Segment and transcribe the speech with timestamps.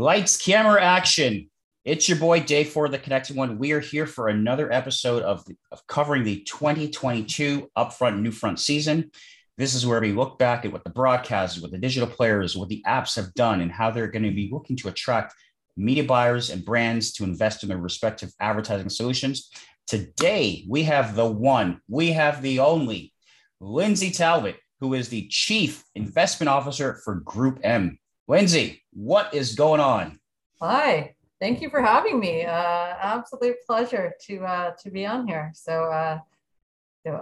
[0.00, 1.50] Lights, camera, action.
[1.84, 3.58] It's your boy Dave for the Connected One.
[3.58, 9.10] We are here for another episode of, of covering the 2022 Upfront New Front season.
[9.58, 12.70] This is where we look back at what the broadcasters, what the digital players, what
[12.70, 15.34] the apps have done, and how they're going to be looking to attract
[15.76, 19.50] media buyers and brands to invest in their respective advertising solutions.
[19.86, 23.12] Today, we have the one, we have the only
[23.60, 27.98] Lindsey Talbot, who is the Chief Investment Officer for Group M.
[28.26, 30.18] Lindsey, what is going on?
[30.60, 32.44] Hi, thank you for having me.
[32.44, 35.52] Uh, absolute pleasure to uh, to be on here.
[35.54, 36.18] So, uh,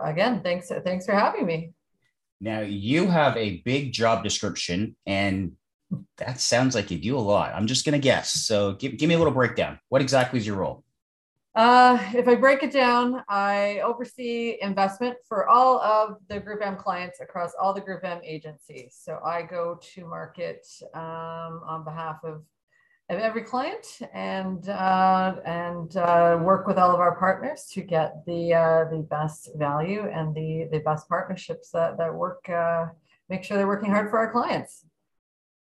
[0.02, 1.72] again, thanks thanks for having me.
[2.40, 5.52] Now you have a big job description, and
[6.18, 7.54] that sounds like you do a lot.
[7.54, 8.32] I'm just gonna guess.
[8.32, 9.78] So, give give me a little breakdown.
[9.88, 10.84] What exactly is your role?
[11.58, 17.18] Uh, if I break it down, I oversee investment for all of the GroupM clients
[17.18, 18.96] across all the GroupM agencies.
[18.96, 22.44] So I go to market um, on behalf of,
[23.08, 28.24] of every client and uh, and uh, work with all of our partners to get
[28.24, 32.48] the uh, the best value and the the best partnerships that that work.
[32.48, 32.86] Uh,
[33.28, 34.84] make sure they're working hard for our clients.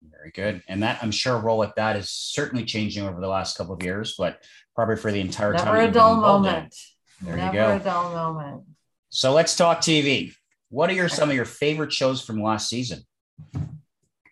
[0.01, 0.63] Very good.
[0.67, 3.83] And that I'm sure role at that is certainly changing over the last couple of
[3.83, 4.43] years, but
[4.75, 5.75] probably for the entire Never time.
[5.75, 6.75] Never a dull moment.
[7.21, 7.75] There Never you go.
[7.75, 8.63] a dull moment.
[9.09, 10.33] So let's talk TV.
[10.69, 13.03] What are your some of your favorite shows from last season?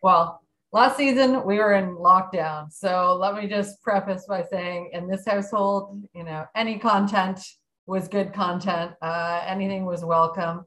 [0.04, 2.72] Well, last season we were in lockdown.
[2.72, 7.40] So let me just preface by saying in this household, you know, any content
[7.88, 8.92] was good content.
[9.02, 10.66] Uh, anything was welcome.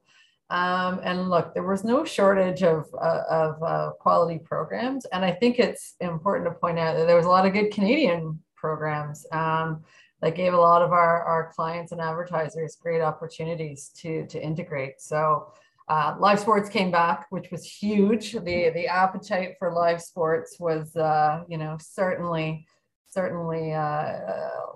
[0.50, 5.04] Um, and look, there was no shortage of, uh, of uh, quality programs.
[5.06, 7.70] And I think it's important to point out that there was a lot of good
[7.70, 9.84] Canadian programs um,
[10.22, 15.00] that gave a lot of our, our clients and advertisers great opportunities to, to integrate.
[15.00, 15.52] So
[15.88, 18.32] uh, live sports came back, which was huge.
[18.32, 22.66] The, the appetite for live sports was, uh, you know, certainly,
[23.10, 24.18] certainly uh,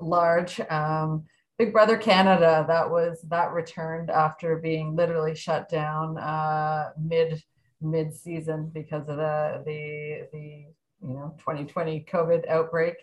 [0.01, 0.61] large.
[0.71, 1.25] Um,
[1.59, 7.43] Big Brother Canada, that was that returned after being literally shut down uh, mid
[7.81, 10.67] mid season because of the the the
[11.07, 12.97] you know 2020 COVID outbreak.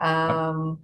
[0.00, 0.80] Um,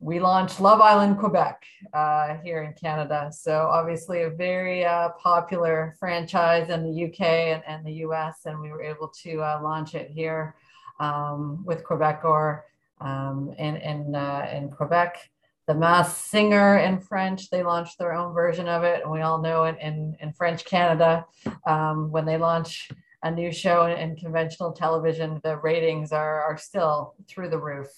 [0.00, 3.30] we launched Love Island Quebec uh, here in Canada.
[3.32, 8.60] So obviously a very uh, popular franchise in the UK and, and, the US, and
[8.60, 10.54] we were able to uh, launch it here
[11.00, 12.62] um, with Quebecor
[13.00, 15.28] um, in, in, uh, in Quebec.
[15.68, 19.02] The Masked Singer in French, they launched their own version of it.
[19.02, 21.26] And we all know it in, in French Canada,
[21.66, 22.90] um, when they launch
[23.22, 27.88] a new show in, in, conventional television, the ratings are, are still through the roof.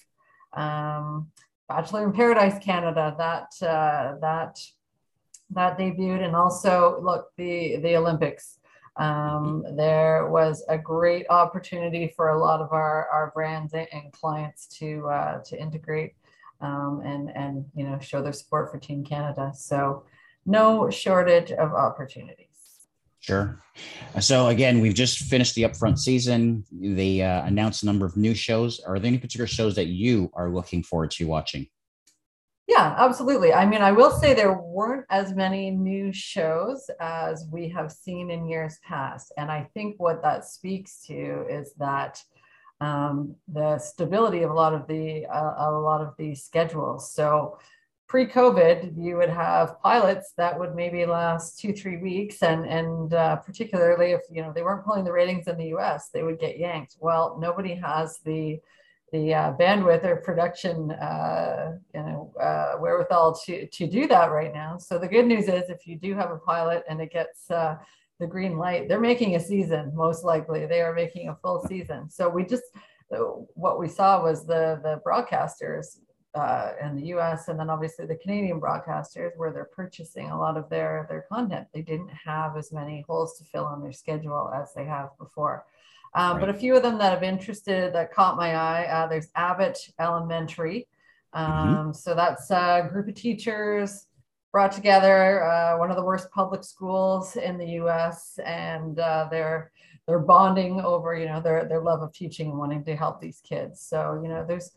[0.53, 1.31] Um,
[1.69, 4.59] Bachelor in Paradise Canada, that, uh, that,
[5.51, 6.25] that debuted.
[6.25, 8.59] And also, look, the, the Olympics.
[8.97, 14.67] Um, there was a great opportunity for a lot of our, our brands and clients
[14.79, 16.15] to, uh, to integrate
[16.61, 19.53] um, and and you know show their support for Team Canada.
[19.55, 20.05] So
[20.47, 22.47] no shortage of opportunities.
[23.21, 23.61] Sure.
[24.19, 26.65] So again, we've just finished the upfront season.
[26.73, 28.81] They uh, announced a number of new shows.
[28.81, 31.67] Are there any particular shows that you are looking forward to watching?
[32.67, 33.53] Yeah, absolutely.
[33.53, 38.31] I mean, I will say there weren't as many new shows as we have seen
[38.31, 39.33] in years past.
[39.37, 42.23] And I think what that speaks to is that
[42.81, 47.13] um, the stability of a lot of the uh, a lot of the schedules.
[47.13, 47.59] So
[48.09, 53.37] pre-COVID, you would have pilots that would maybe last two three weeks, and and uh,
[53.37, 56.59] particularly if you know they weren't pulling the ratings in the U.S., they would get
[56.59, 56.97] yanked.
[56.99, 58.59] Well, nobody has the
[59.13, 64.53] the uh, bandwidth or production uh, you know uh, wherewithal to to do that right
[64.53, 64.79] now.
[64.79, 67.77] So the good news is if you do have a pilot and it gets uh,
[68.21, 68.89] the green light.
[68.89, 70.67] They're making a season, most likely.
[70.67, 72.09] They are making a full season.
[72.09, 72.63] So we just
[73.55, 75.99] what we saw was the the broadcasters
[76.35, 77.49] uh, in the U.S.
[77.49, 81.67] and then obviously the Canadian broadcasters, where they're purchasing a lot of their their content.
[81.75, 85.67] They didn't have as many holes to fill on their schedule as they have before.
[86.15, 86.41] Um, right.
[86.41, 88.85] But a few of them that have interested that caught my eye.
[88.85, 90.87] Uh, there's Abbott Elementary.
[91.35, 91.53] Mm-hmm.
[91.53, 91.93] Um, mm-hmm.
[91.93, 94.07] So that's a group of teachers
[94.53, 98.39] brought together uh, one of the worst public schools in the U.S.
[98.45, 99.71] and uh, they're
[100.07, 103.41] they're bonding over you know their their love of teaching and wanting to help these
[103.41, 103.81] kids.
[103.81, 104.73] So you know there's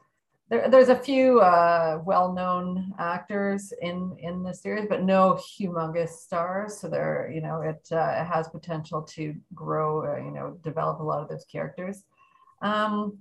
[0.50, 6.78] there, there's a few uh, well-known actors in in the series, but no humongous stars.
[6.78, 11.00] So there you know it, uh, it has potential to grow uh, you know develop
[11.00, 12.04] a lot of those characters.
[12.62, 13.20] Um,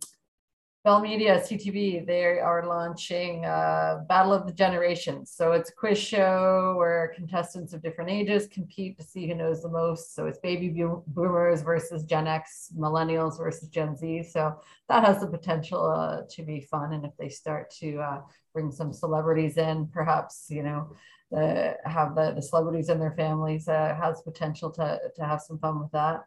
[0.85, 5.31] Bell Media, CTV, they are launching uh, Battle of the Generations.
[5.31, 9.63] So it's a quiz show where contestants of different ages compete to see who knows
[9.63, 10.17] the most.
[10.17, 10.71] So it's baby
[11.07, 14.25] boomers versus Gen X, millennials versus Gen Z.
[14.25, 16.95] So that has the potential uh, to be fun.
[16.95, 18.21] And if they start to uh,
[18.53, 20.97] bring some celebrities in, perhaps, you know,
[21.33, 25.81] have the, the celebrities and their families uh, has potential to, to have some fun
[25.81, 26.25] with that.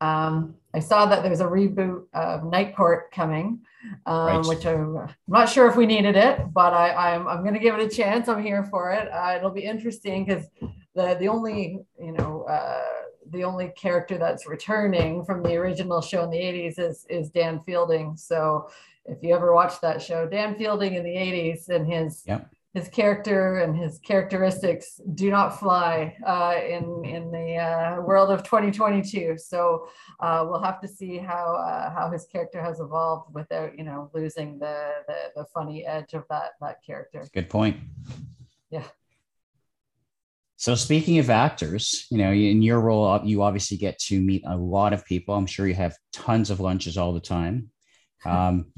[0.00, 3.60] Um, I saw that there's a reboot of Night Court coming,
[4.06, 4.46] um, right.
[4.46, 7.60] which I'm not sure if we needed it, but I, am I'm, I'm going to
[7.60, 8.28] give it a chance.
[8.28, 9.10] I'm here for it.
[9.10, 10.46] Uh, it'll be interesting because
[10.94, 12.82] the the only you know uh,
[13.30, 17.60] the only character that's returning from the original show in the 80s is is Dan
[17.64, 18.16] Fielding.
[18.16, 18.68] So
[19.06, 22.88] if you ever watched that show, Dan Fielding in the 80s and his yep his
[22.88, 29.36] character and his characteristics do not fly uh, in in the uh, world of 2022.
[29.38, 29.88] So
[30.20, 34.10] uh, we'll have to see how uh, how his character has evolved without you know
[34.12, 37.26] losing the the, the funny edge of that that character.
[37.32, 37.78] Good point.
[38.70, 38.84] Yeah.
[40.56, 44.56] So speaking of actors, you know, in your role, you obviously get to meet a
[44.56, 45.36] lot of people.
[45.36, 47.70] I'm sure you have tons of lunches all the time.
[48.26, 48.72] Um,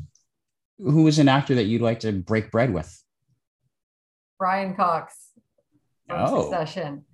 [0.76, 2.94] who is an actor that you'd like to break bread with?
[4.40, 5.14] Brian Cox
[6.08, 6.42] from oh.
[6.42, 7.04] Succession.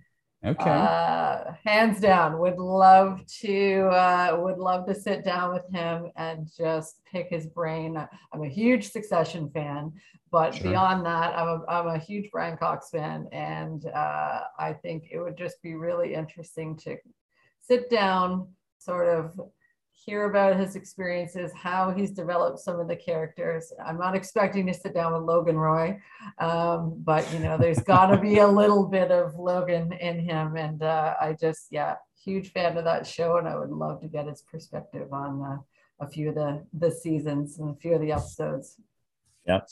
[0.44, 0.70] Okay.
[0.70, 6.48] Uh, hands down, would love to uh, would love to sit down with him and
[6.56, 7.96] just pick his brain.
[8.32, 9.92] I'm a huge Succession fan,
[10.30, 10.70] but sure.
[10.70, 15.18] beyond that, I'm a, I'm a huge Brian Cox fan, and uh, I think it
[15.18, 16.96] would just be really interesting to
[17.60, 19.40] sit down, sort of
[20.04, 23.72] hear about his experiences, how he's developed some of the characters.
[23.84, 25.98] I'm not expecting to sit down with Logan Roy,
[26.38, 30.56] um, but you know, there's got to be a little bit of Logan in him,
[30.56, 34.08] and uh, I just, yeah, huge fan of that show, and I would love to
[34.08, 38.00] get his perspective on uh, a few of the the seasons and a few of
[38.00, 38.76] the episodes.
[39.46, 39.68] Yep.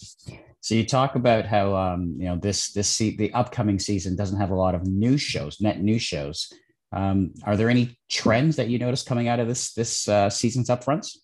[0.60, 4.40] So you talk about how um, you know this this se- the upcoming season doesn't
[4.40, 6.52] have a lot of new shows, net new shows.
[6.94, 10.68] Um, are there any trends that you notice coming out of this this uh, season's
[10.68, 11.16] upfronts?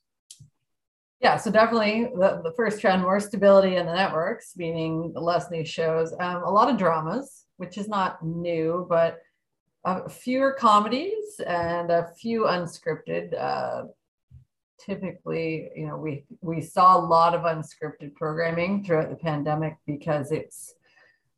[1.21, 5.65] Yeah, so definitely the, the first trend, more stability in the networks, meaning less new
[5.65, 6.15] shows.
[6.19, 9.19] Um, a lot of dramas, which is not new, but
[9.85, 13.39] uh, fewer comedies and a few unscripted.
[13.39, 13.85] Uh,
[14.79, 20.33] typically, you know, we we saw a lot of unscripted programming throughout the pandemic because
[20.33, 20.75] it's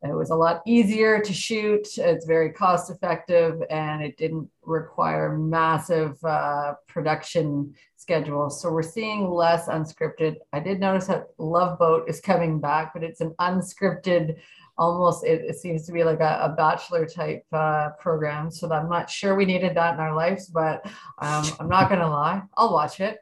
[0.04, 1.86] it was a lot easier to shoot.
[1.96, 8.60] It's very cost effective and it didn't require massive uh, production schedules.
[8.60, 10.36] So we're seeing less unscripted.
[10.52, 14.38] I did notice that Love Boat is coming back, but it's an unscripted,
[14.76, 18.50] almost, it, it seems to be like a, a bachelor type uh, program.
[18.50, 20.84] So I'm not sure we needed that in our lives, but
[21.18, 22.42] um, I'm not going to lie.
[22.56, 23.18] I'll watch it.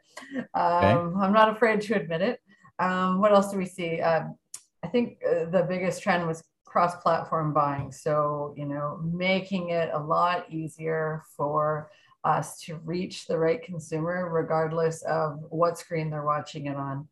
[0.55, 1.25] Um, okay.
[1.25, 2.39] I'm not afraid to admit it.
[2.79, 4.01] Um, what else do we see?
[4.01, 4.23] Uh,
[4.83, 7.91] I think uh, the biggest trend was cross-platform buying.
[7.91, 11.91] So, you know, making it a lot easier for
[12.23, 17.07] us to reach the right consumer, regardless of what screen they're watching it on.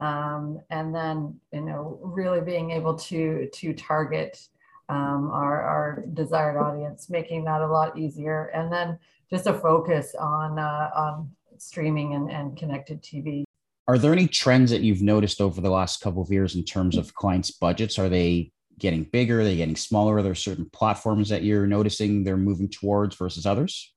[0.00, 4.48] Um, and then, you know, really being able to to target
[4.88, 8.46] um, our, our desired audience, making that a lot easier.
[8.54, 8.98] And then
[9.30, 13.44] just a focus on, uh, on streaming and, and connected TV.
[13.88, 16.96] Are there any trends that you've noticed over the last couple of years in terms
[16.96, 17.98] of clients' budgets?
[17.98, 19.40] Are they getting bigger?
[19.40, 20.16] Are they getting smaller?
[20.16, 23.94] Are there certain platforms that you're noticing they're moving towards versus others?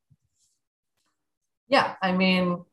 [1.67, 2.63] Yeah, I mean,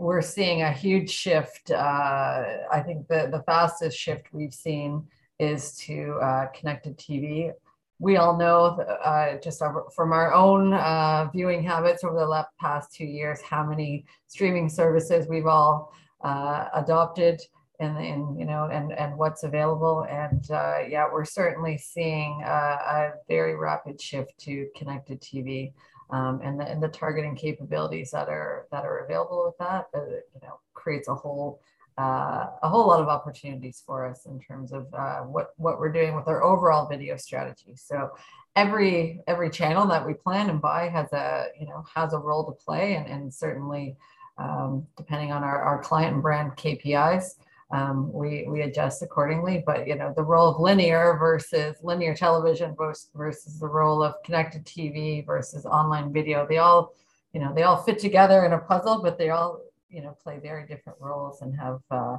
[0.00, 1.70] we're seeing a huge shift.
[1.70, 5.06] Uh, I think the, the fastest shift we've seen
[5.38, 7.52] is to uh, connected TV.
[8.00, 9.62] We all know, uh, just
[9.94, 15.26] from our own uh, viewing habits over the past two years, how many streaming services
[15.28, 15.92] we've all
[16.24, 17.42] uh, adopted
[17.80, 22.48] and, and you know and and what's available and uh, yeah we're certainly seeing a,
[22.48, 25.72] a, very rapid shift to connected tv
[26.10, 30.04] um, and, the, and the targeting capabilities that are that are available with that uh,
[30.06, 31.60] you know creates a whole
[31.98, 35.92] uh, a whole lot of opportunities for us in terms of uh, what what we're
[35.92, 37.74] doing with our overall video strategy.
[37.74, 38.10] So
[38.54, 42.44] every every channel that we plan and buy has a you know has a role
[42.44, 43.96] to play and, and certainly
[44.38, 47.34] um, depending on our, our client and brand KPIs,
[47.70, 49.62] um, we we adjust accordingly.
[49.64, 54.64] But you know, the role of linear versus linear television versus, the role of connected
[54.64, 56.94] TV versus online video, they all
[57.32, 59.60] you know they all fit together in a puzzle, but they all
[59.90, 62.16] you know play very different roles and have uh,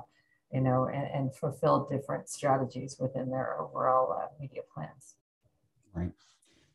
[0.53, 5.15] you know and, and, fulfill different strategies within their overall uh, media plans.
[5.93, 6.11] Right.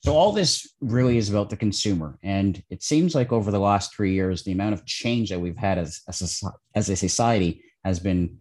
[0.01, 3.95] So all this really is about the consumer, and it seems like over the last
[3.95, 7.63] three years, the amount of change that we've had as as a, as a society
[7.85, 8.39] has been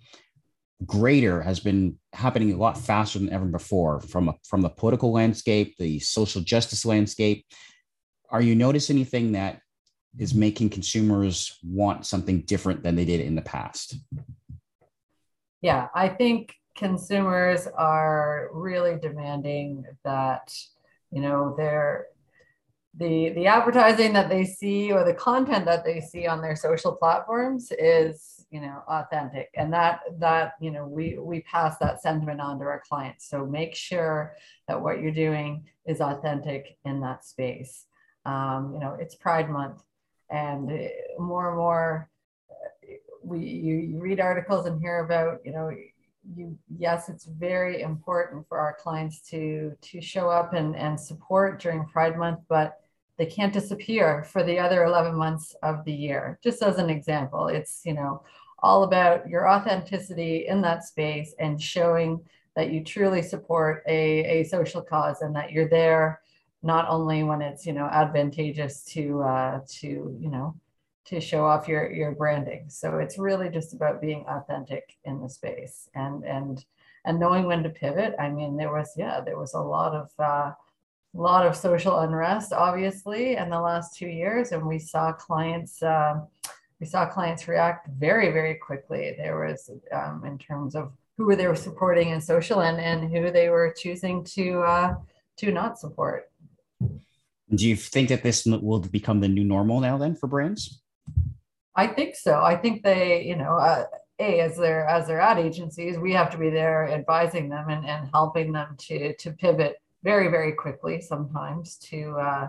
[0.85, 5.11] greater has been happening a lot faster than ever before from a, from the political
[5.11, 7.45] landscape, the social justice landscape.
[8.29, 9.61] Are you notice anything that
[10.17, 13.95] is making consumers want something different than they did in the past?
[15.61, 20.53] Yeah, I think consumers are really demanding that
[21.11, 22.07] you know they're
[22.95, 26.91] the the advertising that they see or the content that they see on their social
[26.93, 29.49] platforms is you know authentic.
[29.55, 33.27] And that that you know we we pass that sentiment on to our clients.
[33.29, 34.35] So make sure
[34.67, 37.85] that what you're doing is authentic in that space.
[38.25, 39.81] Um, you know it's pride month
[40.29, 40.71] and
[41.19, 42.09] more and more
[43.23, 45.71] we you, you read articles and hear about you know
[46.35, 51.61] you yes it's very important for our clients to to show up and and support
[51.61, 52.79] during pride month but
[53.17, 56.39] they can't disappear for the other 11 months of the year.
[56.43, 58.23] Just as an example it's you know
[58.59, 62.21] all about your authenticity in that space and showing
[62.55, 66.21] that you truly support a, a social cause and that you're there
[66.63, 70.55] not only when it's you know advantageous to uh, to you know
[71.05, 72.65] to show off your your branding.
[72.69, 76.63] So it's really just about being authentic in the space and and
[77.05, 78.15] and knowing when to pivot.
[78.17, 80.53] I mean there was yeah there was a lot of uh,
[81.15, 85.81] a lot of social unrest obviously in the last two years and we saw clients
[85.83, 86.19] uh,
[86.83, 89.15] we saw clients react very very quickly.
[89.17, 93.09] There was um, in terms of who were they were supporting in social and and
[93.09, 94.95] who they were choosing to uh,
[95.37, 96.29] to not support.
[97.55, 100.81] Do you think that this will become the new normal now then for brands?
[101.73, 102.43] I think so.
[102.43, 103.85] I think they, you know, uh,
[104.19, 107.85] a as their as their ad agencies, we have to be there advising them and,
[107.85, 112.47] and helping them to to pivot very very quickly sometimes to uh,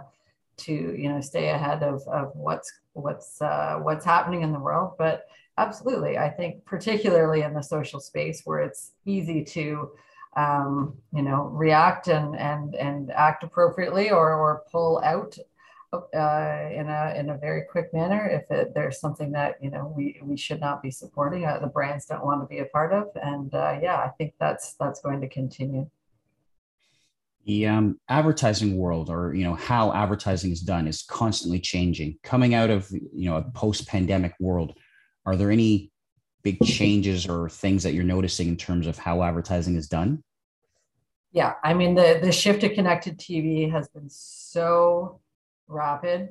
[0.57, 4.93] to you know stay ahead of, of what's what's uh, what's happening in the world.
[4.99, 5.27] But
[5.59, 9.91] absolutely, I think particularly in the social space where it's easy to
[10.37, 15.37] um, you know react and and and act appropriately or or pull out
[15.93, 19.93] uh, in a in a very quick manner if it, there's something that you know
[19.97, 22.93] we we should not be supporting uh, the brands don't want to be a part
[22.93, 25.89] of and uh, yeah i think that's that's going to continue
[27.47, 32.55] the um, advertising world or you know how advertising is done is constantly changing coming
[32.55, 34.77] out of you know a post-pandemic world
[35.27, 35.91] are there any
[36.43, 40.23] big changes or things that you're noticing in terms of how advertising is done
[41.33, 45.21] yeah i mean the the shift to connected tv has been so
[45.69, 46.31] rapid.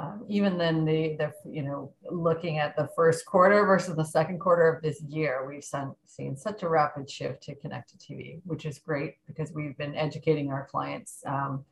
[0.00, 4.38] Um, even then, the, the you know looking at the first quarter versus the second
[4.38, 8.64] quarter of this year, we've seen, seen such a rapid shift to connected TV, which
[8.64, 11.64] is great because we've been educating our clients, um,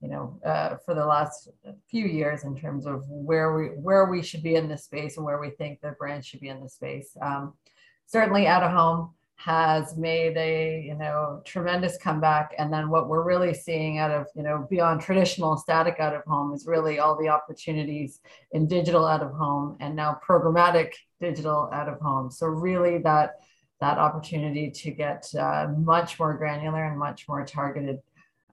[0.00, 1.48] you know, uh, for the last
[1.90, 5.26] few years in terms of where we where we should be in this space and
[5.26, 7.16] where we think the brand should be in this space.
[7.20, 7.54] Um,
[8.06, 9.10] certainly, out of home
[9.44, 12.54] has made a you know tremendous comeback.
[12.58, 16.22] And then what we're really seeing out of you know beyond traditional static out of
[16.24, 18.20] home is really all the opportunities
[18.52, 22.30] in digital out of home and now programmatic digital out of home.
[22.30, 23.34] So really that
[23.80, 27.98] that opportunity to get uh, much more granular and much more targeted.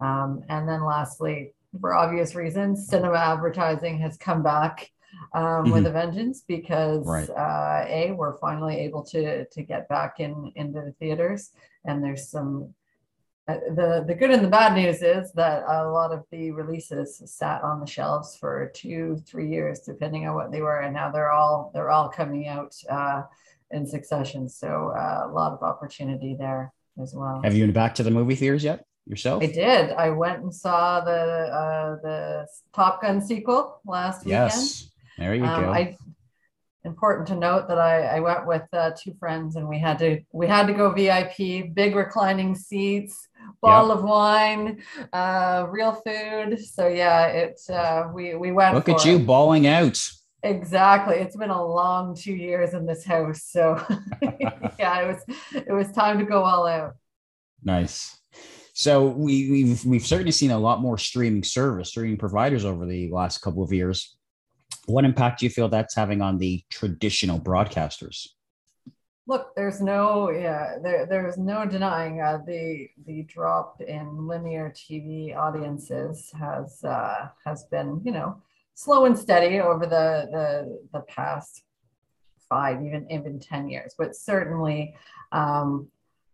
[0.01, 4.89] Um, and then lastly for obvious reasons cinema advertising has come back
[5.33, 5.71] um, mm-hmm.
[5.71, 7.29] with a vengeance because right.
[7.29, 11.51] uh, a we're finally able to to get back in into the theaters
[11.85, 12.73] and there's some
[13.47, 17.21] uh, the the good and the bad news is that a lot of the releases
[17.25, 21.11] sat on the shelves for two three years depending on what they were and now
[21.11, 23.23] they're all they're all coming out uh,
[23.71, 27.95] in succession so uh, a lot of opportunity there as well have you been back
[27.95, 29.43] to the movie theaters yet yourself?
[29.43, 29.91] I did.
[29.91, 34.51] I went and saw the uh, the Top Gun sequel last weekend.
[34.51, 34.88] yes.
[35.19, 35.69] There you um, go.
[35.71, 35.97] I,
[36.85, 40.21] important to note that I, I went with uh, two friends and we had to
[40.31, 43.27] we had to go VIP, big reclining seats,
[43.61, 43.97] bottle yep.
[43.97, 46.57] of wine, uh, real food.
[46.59, 48.75] So yeah, it's uh, we we went.
[48.75, 49.25] Look at you it.
[49.25, 50.01] balling out.
[50.41, 51.17] Exactly.
[51.17, 53.85] It's been a long two years in this house, so
[54.79, 56.93] yeah, it was it was time to go all out.
[57.61, 58.17] Nice.
[58.73, 63.11] So we, we've we've certainly seen a lot more streaming service, streaming providers over the
[63.11, 64.15] last couple of years.
[64.89, 68.27] What impact do you feel that's having on the traditional broadcasters?
[69.27, 75.37] Look, there's no yeah, there, there's no denying uh, the the drop in linear TV
[75.37, 78.41] audiences has uh, has been you know
[78.73, 81.61] slow and steady over the the, the past
[82.49, 84.95] five even even ten years, but certainly
[85.31, 85.87] um,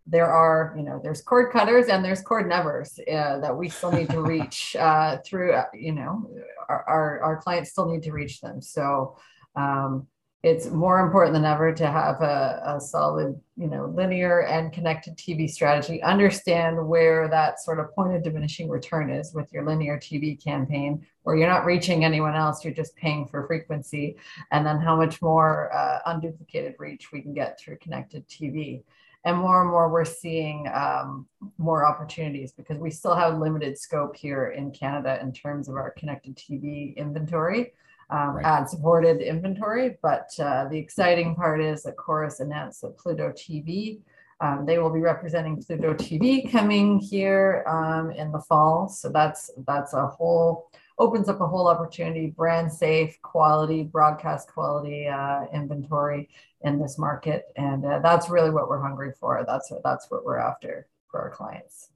[0.08, 3.92] there are, you know, there's cord cutters and there's cord nevers uh, that we still
[3.92, 6.30] need to reach uh, through, uh, you know,
[6.70, 8.62] our, our, our, clients still need to reach them.
[8.62, 9.18] So
[9.56, 10.08] um,
[10.46, 15.18] it's more important than ever to have a, a, solid, you know, linear and connected
[15.18, 16.04] TV strategy.
[16.04, 21.04] Understand where that sort of point of diminishing return is with your linear TV campaign,
[21.24, 24.18] where you're not reaching anyone else, you're just paying for frequency,
[24.52, 28.84] and then how much more uh, unduplicated reach we can get through connected TV.
[29.26, 31.28] And more and more, we're seeing um,
[31.58, 35.92] more opportunities because we still have limited scope here in Canada in terms of our
[35.92, 37.74] connected TV inventory
[38.10, 38.46] um, right.
[38.46, 39.98] ad supported inventory.
[40.02, 44.00] But uh, the exciting part is that Corus announced that Pluto TV,
[44.42, 48.88] um, they will be representing Pluto TV coming here um, in the fall.
[48.88, 55.08] So that's that's a whole opens up a whole opportunity, brand safe, quality, broadcast quality
[55.08, 56.30] uh, inventory
[56.62, 59.44] in this market, and uh, that's really what we're hungry for.
[59.48, 61.90] That's what that's what we're after for our clients.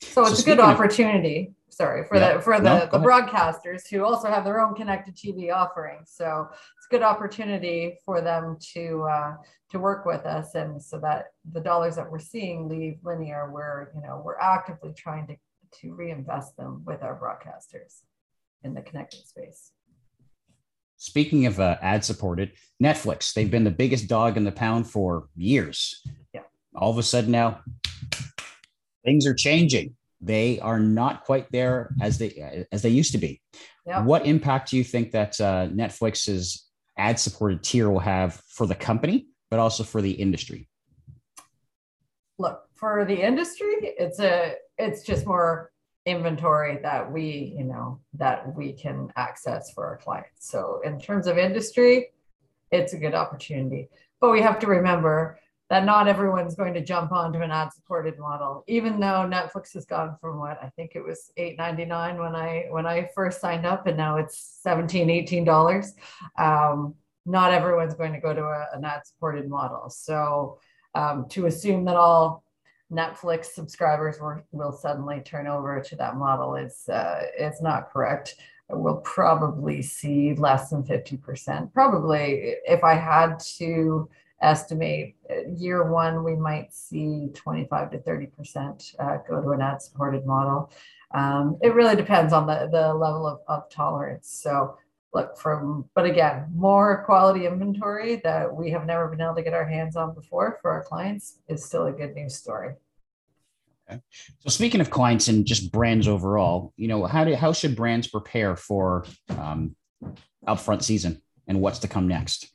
[0.00, 1.54] So it's so a good opportunity.
[1.68, 4.74] Of, sorry for yeah, the for the, no, the broadcasters who also have their own
[4.74, 6.12] connected TV offerings.
[6.12, 9.34] So it's a good opportunity for them to uh,
[9.70, 13.90] to work with us, and so that the dollars that we're seeing leave linear, we're
[13.94, 15.36] you know we're actively trying to
[15.80, 18.02] to reinvest them with our broadcasters
[18.64, 19.72] in the connected space.
[20.96, 22.52] Speaking of uh, ad supported,
[22.82, 26.02] Netflix, they've been the biggest dog in the pound for years.
[26.34, 26.42] Yeah.
[26.76, 27.60] All of a sudden now,
[29.04, 29.96] things are changing.
[30.20, 33.40] They are not quite there as they as they used to be.
[33.86, 34.04] Yep.
[34.04, 38.74] What impact do you think that uh, Netflix's ad supported tier will have for the
[38.74, 40.68] company, but also for the industry?
[42.38, 45.70] Look, for the industry, it's a it's just more
[46.06, 50.50] inventory that we you know that we can access for our clients.
[50.50, 52.08] So in terms of industry,
[52.70, 53.88] it's a good opportunity.
[54.20, 55.38] But we have to remember
[55.70, 59.86] that not everyone's going to jump onto an ad supported model even though netflix has
[59.86, 63.86] gone from what i think it was 8.99 when i when i first signed up
[63.86, 65.94] and now it's 17 18 dollars
[66.38, 70.58] um, not everyone's going to go to a, an ad supported model so
[70.94, 72.42] um, to assume that all
[72.90, 77.22] netflix subscribers will, will suddenly turn over to that model is uh,
[77.60, 78.36] not correct
[78.72, 84.08] we'll probably see less than 50% probably if i had to
[84.42, 89.82] estimate uh, year one, we might see 25 to 30% uh, go to an ad
[89.82, 90.70] supported model.
[91.12, 94.40] Um, it really depends on the, the level of, of tolerance.
[94.42, 94.76] So
[95.12, 99.54] look from, but again, more quality inventory that we have never been able to get
[99.54, 102.74] our hands on before for our clients is still a good news story.
[104.40, 108.06] So speaking of clients and just brands overall, you know, how do how should brands
[108.06, 109.76] prepare for um,
[110.46, 112.50] upfront season and what's to come next?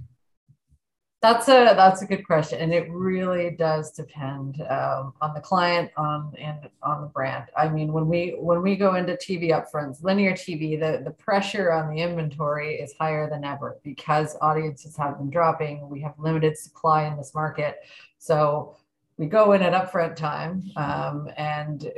[1.22, 5.90] That's a that's a good question, and it really does depend um, on the client,
[5.98, 7.46] on and on the brand.
[7.58, 11.72] I mean, when we when we go into TV upfronts, linear TV, the the pressure
[11.72, 15.90] on the inventory is higher than ever because audiences have been dropping.
[15.90, 17.78] We have limited supply in this market,
[18.20, 18.76] so
[19.18, 21.90] we go in at upfront time um, and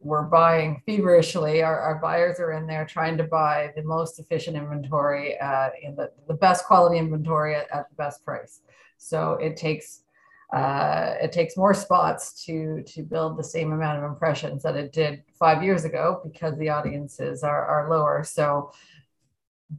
[0.00, 1.62] we're buying feverishly.
[1.62, 5.94] Our, our buyers are in there trying to buy the most efficient inventory uh, in
[5.94, 8.60] the, the best quality inventory at, at the best price.
[8.96, 10.00] So it takes
[10.52, 14.92] uh, it takes more spots to to build the same amount of impressions that it
[14.92, 18.22] did five years ago because the audiences are, are lower.
[18.22, 18.70] So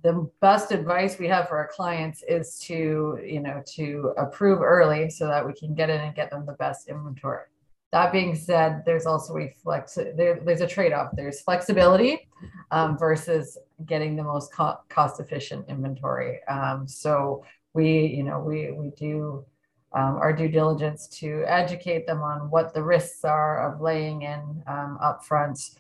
[0.02, 5.10] the best advice we have for our clients is to you know to approve early
[5.10, 7.46] so that we can get in and get them the best inventory.
[7.92, 11.12] That being said there's also a flex there, there's a trade-off.
[11.16, 12.28] There's flexibility
[12.72, 16.44] um, versus getting the most co- cost efficient inventory.
[16.46, 19.46] Um, so we you know we we do
[19.94, 24.64] um, our due diligence to educate them on what the risks are of laying in
[24.66, 25.76] um, upfront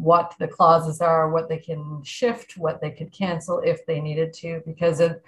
[0.00, 4.32] what the clauses are, what they can shift, what they could cancel if they needed
[4.34, 5.20] to, because of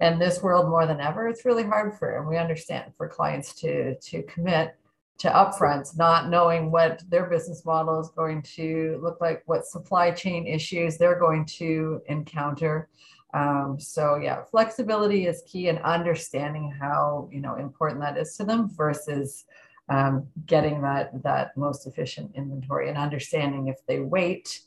[0.00, 3.54] in this world more than ever, it's really hard for and we understand for clients
[3.54, 4.76] to to commit
[5.18, 10.12] to upfronts, not knowing what their business model is going to look like, what supply
[10.12, 12.88] chain issues they're going to encounter.
[13.34, 18.44] Um, so yeah, flexibility is key and understanding how you know important that is to
[18.44, 19.44] them versus
[19.88, 24.60] um, getting that that most efficient inventory and understanding if they wait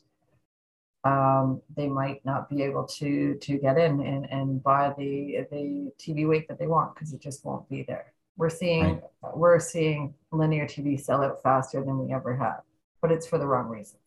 [1.04, 5.92] um, they might not be able to to get in and, and buy the the
[5.98, 8.12] TV weight that they want because it just won't be there.
[8.36, 9.36] We're seeing right.
[9.36, 12.62] we're seeing linear TV sell out faster than we ever have,
[13.00, 13.98] but it's for the wrong reasons.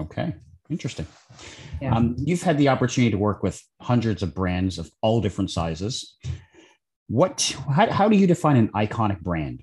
[0.00, 0.34] Okay,
[0.70, 1.06] interesting.
[1.82, 1.94] Yeah.
[1.94, 6.16] Um, you've had the opportunity to work with hundreds of brands of all different sizes.
[7.08, 9.62] What how, how do you define an iconic brand?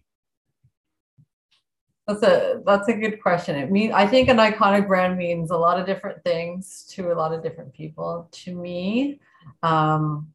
[2.07, 3.55] That's a that's a good question.
[3.55, 7.15] It mean I think an iconic brand means a lot of different things to a
[7.15, 8.27] lot of different people.
[8.31, 9.19] To me,
[9.61, 10.33] um,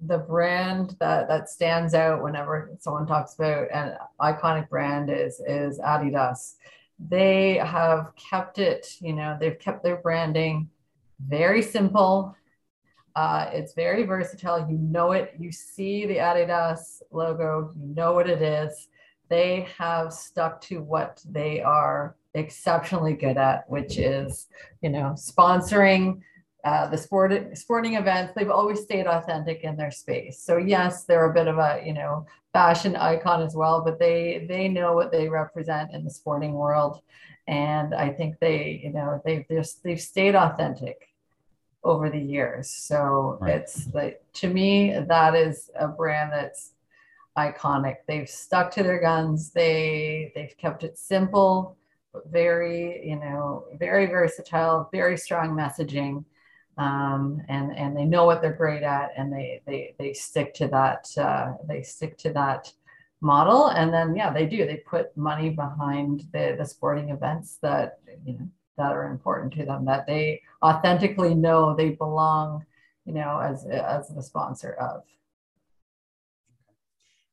[0.00, 5.78] the brand that that stands out whenever someone talks about an iconic brand is is
[5.78, 6.56] Adidas.
[6.98, 10.68] They have kept it, you know, they've kept their branding
[11.26, 12.36] very simple.
[13.14, 14.68] Uh, it's very versatile.
[14.68, 15.34] You know it.
[15.38, 17.72] You see the Adidas logo.
[17.76, 18.88] You know what it is.
[19.28, 24.46] They have stuck to what they are exceptionally good at, which is,
[24.82, 26.22] you know, sponsoring
[26.64, 30.40] uh, the sport, sporting events, they've always stayed authentic in their space.
[30.40, 34.44] So yes, they're a bit of a you know fashion icon as well, but they
[34.48, 37.00] they know what they represent in the sporting world,
[37.46, 41.08] and I think they you know they've just they've stayed authentic
[41.84, 42.68] over the years.
[42.68, 43.54] So right.
[43.54, 46.72] it's like to me that is a brand that's
[47.38, 47.96] iconic.
[48.06, 49.50] They've stuck to their guns.
[49.50, 51.76] They they've kept it simple,
[52.12, 56.24] but very you know very versatile, very strong messaging
[56.78, 60.68] um, and and they know what they're great at, and they they they stick to
[60.68, 62.72] that uh, they stick to that
[63.20, 67.98] model, and then yeah, they do they put money behind the the sporting events that
[68.24, 72.64] you know that are important to them that they authentically know they belong,
[73.04, 75.02] you know, as as the sponsor of.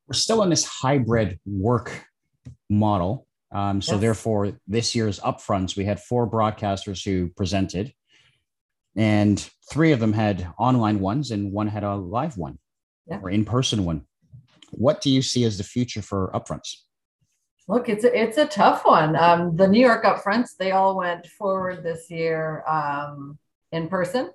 [0.08, 2.06] We're still in this hybrid work
[2.70, 3.28] model.
[3.52, 4.02] Um, so yes.
[4.02, 7.94] therefore, this year's upfronts, we had four broadcasters who presented
[8.96, 12.58] and three of them had online ones and one had a live one
[13.08, 13.20] yeah.
[13.22, 14.06] or in-person one
[14.72, 16.78] what do you see as the future for upfronts
[17.68, 21.26] look it's a, it's a tough one um, the new york upfronts they all went
[21.28, 23.38] forward this year um,
[23.72, 24.30] in person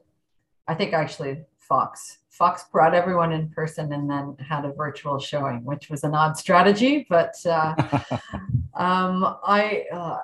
[0.68, 2.18] i think actually fox.
[2.30, 6.36] Fox brought everyone in person and then had a virtual showing which was an odd
[6.36, 7.74] strategy but uh,
[8.74, 10.18] um, i uh,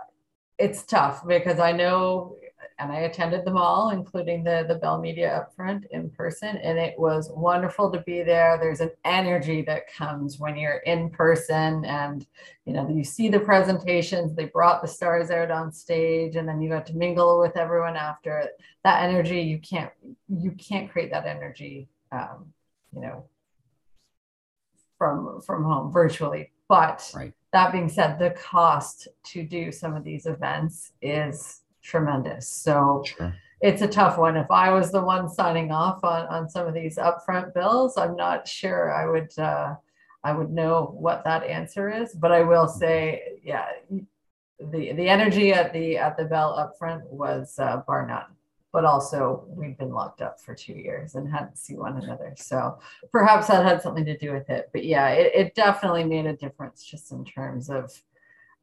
[0.58, 2.36] it's tough because i know
[2.78, 6.98] and I attended them all, including the the Bell Media upfront in person, and it
[6.98, 8.58] was wonderful to be there.
[8.60, 12.26] There's an energy that comes when you're in person, and
[12.66, 14.34] you know you see the presentations.
[14.34, 17.96] They brought the stars out on stage, and then you got to mingle with everyone
[17.96, 18.50] after.
[18.84, 19.90] That energy you can't
[20.28, 22.52] you can't create that energy, um,
[22.94, 23.24] you know,
[24.98, 26.50] from from home virtually.
[26.68, 27.32] But right.
[27.52, 32.48] that being said, the cost to do some of these events is tremendous.
[32.48, 33.34] So sure.
[33.60, 34.36] it's a tough one.
[34.36, 38.16] If I was the one signing off on, on some of these upfront bills, I'm
[38.16, 39.76] not sure I would uh,
[40.24, 42.12] I would know what that answer is.
[42.12, 47.58] But I will say, yeah, the the energy at the at the Bell upfront was
[47.58, 48.32] uh, bar none.
[48.72, 52.34] But also, we've been locked up for two years and hadn't seen one another.
[52.36, 52.78] So
[53.10, 54.68] perhaps that had something to do with it.
[54.70, 57.90] But yeah, it, it definitely made a difference just in terms of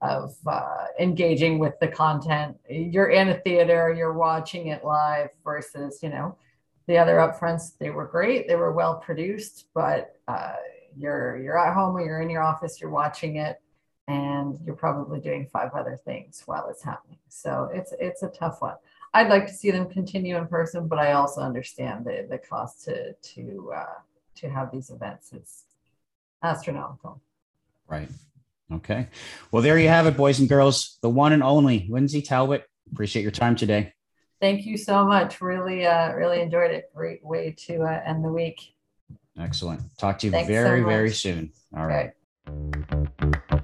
[0.03, 2.57] of uh, engaging with the content.
[2.69, 6.37] You're in a theater, you're watching it live versus, you know,
[6.87, 7.77] the other upfronts.
[7.79, 10.55] They were great, they were well produced, but uh,
[10.95, 13.61] you're you're at home or you're in your office, you're watching it,
[14.09, 17.19] and you're probably doing five other things while it's happening.
[17.29, 18.75] So it's it's a tough one.
[19.13, 22.83] I'd like to see them continue in person, but I also understand the the cost
[22.85, 23.99] to to uh,
[24.35, 25.63] to have these events is
[26.43, 27.21] astronomical.
[27.87, 28.09] Right.
[28.71, 29.07] Okay.
[29.51, 30.97] Well, there you have it, boys and girls.
[31.01, 32.65] The one and only Lindsey Talbot.
[32.91, 33.93] Appreciate your time today.
[34.39, 35.41] Thank you so much.
[35.41, 36.91] Really, uh, really enjoyed it.
[36.93, 38.59] Great way to uh, end the week.
[39.39, 39.81] Excellent.
[39.97, 41.51] Talk to you Thanks very, so very soon.
[41.75, 42.11] All right.
[42.47, 43.59] Okay.